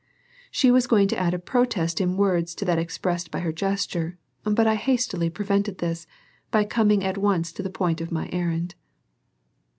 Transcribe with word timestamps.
She 0.49 0.71
was 0.71 0.87
going 0.87 1.07
to 1.09 1.19
add 1.19 1.35
a 1.35 1.37
protest 1.37 2.01
in 2.01 2.17
words 2.17 2.55
to 2.55 2.65
that 2.65 2.79
expressed 2.79 3.29
by 3.29 3.41
her 3.41 3.51
gesture, 3.53 4.17
but 4.41 4.65
I 4.65 4.73
hastily 4.73 5.29
prevented 5.29 5.77
this 5.77 6.07
by 6.49 6.63
coming 6.63 7.03
at 7.03 7.19
once 7.19 7.51
to 7.51 7.61
the 7.61 7.69
point 7.69 8.01
of 8.01 8.11
my 8.11 8.27
errand. 8.33 8.73